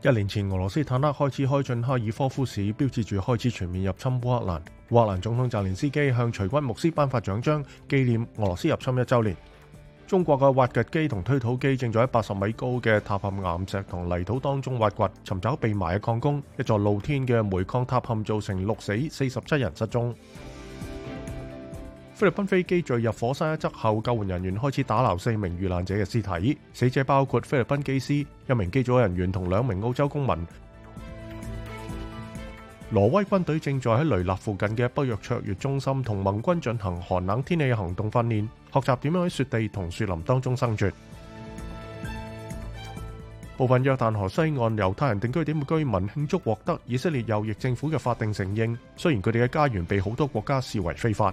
[0.00, 4.60] 一年前，俄羅斯坦克開始開進哈爾科夫市，標誌住開始全面入侵烏克蘭。
[4.90, 9.36] 克兰總統澤連斯基向隨軍牧師頒發獎章，紀念俄羅斯入侵一週年。
[10.06, 16.40] 中國嘅挖掘機同推土機正在喺八十米高嘅塔陷岩石同泥土當中挖掘，尋找被埋嘅礦工。
[16.56, 20.14] 一座露天嘅煤礦塔陷造成六死四十七人失蹤。
[22.18, 26.58] 菲律宾飞机坠入火山一侧后，救援人员开始打捞四名遇难者嘅尸体。
[26.72, 28.14] 死者包括菲律宾机师、
[28.48, 30.46] 一名机组人员同两名澳洲公民。
[32.90, 40.92] 挪威军队正在喺雷纳附近嘅北約卓越中心同盟军进行寒冷天气行动训练，学习点样喺雪地同树林当中生存。
[43.56, 51.32] 部分约旦河西岸犹太人定居点嘅居民庆祝获得以色列右翼政府嘅法定承认，虽然佢哋嘅家园被好多国家视为非法。